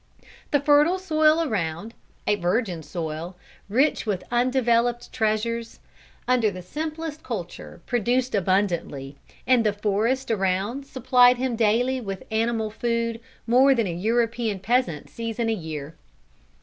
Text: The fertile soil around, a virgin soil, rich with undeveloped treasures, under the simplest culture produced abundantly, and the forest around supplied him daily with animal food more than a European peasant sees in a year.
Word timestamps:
The 0.49 0.59
fertile 0.59 0.97
soil 0.97 1.47
around, 1.47 1.93
a 2.25 2.33
virgin 2.35 2.81
soil, 2.81 3.37
rich 3.69 4.07
with 4.07 4.23
undeveloped 4.31 5.13
treasures, 5.13 5.79
under 6.27 6.49
the 6.49 6.63
simplest 6.63 7.21
culture 7.21 7.81
produced 7.85 8.33
abundantly, 8.33 9.17
and 9.45 9.63
the 9.63 9.73
forest 9.73 10.31
around 10.31 10.87
supplied 10.87 11.37
him 11.37 11.55
daily 11.55 12.01
with 12.01 12.23
animal 12.31 12.71
food 12.71 13.19
more 13.45 13.75
than 13.75 13.85
a 13.85 13.93
European 13.93 14.59
peasant 14.59 15.07
sees 15.07 15.37
in 15.37 15.49
a 15.49 15.53
year. 15.53 15.93